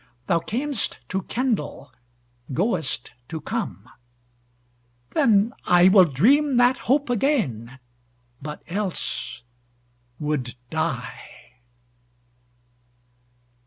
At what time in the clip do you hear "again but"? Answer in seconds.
7.07-8.63